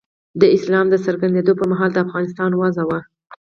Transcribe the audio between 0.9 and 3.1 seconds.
څرګندېدو پر مهال د افغانستان وضع وه.